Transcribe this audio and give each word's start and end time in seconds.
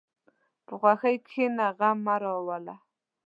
په 0.65 0.73
خوښۍ 0.81 1.15
کښېنه، 1.27 1.67
غم 1.77 1.97
مه 2.05 2.15
راوله. 2.21 2.75